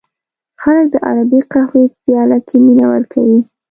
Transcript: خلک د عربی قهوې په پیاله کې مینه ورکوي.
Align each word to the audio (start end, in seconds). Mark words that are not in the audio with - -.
خلک 0.61 0.85
د 0.91 0.95
عربی 1.07 1.41
قهوې 1.51 1.83
په 1.91 1.97
پیاله 2.05 2.37
کې 2.47 2.55
مینه 2.65 2.85
ورکوي. 2.93 3.39